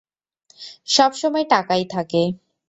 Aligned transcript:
সবসময় 0.87 1.45
টাকাই 1.49 1.83
থাকে। 1.85 2.21